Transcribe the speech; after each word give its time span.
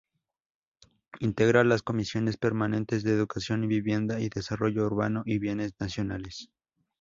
Integra 1.19 1.63
las 1.63 1.83
comisiones 1.83 2.35
permanentes 2.35 3.03
de 3.03 3.11
Educación; 3.11 3.63
y 3.63 3.67
Vivienda 3.67 4.19
y 4.19 4.29
Desarrollo 4.29 4.87
Urbano 4.87 5.21
y 5.27 5.37
Bienes 5.37 5.75
Nacionales. 5.77 6.49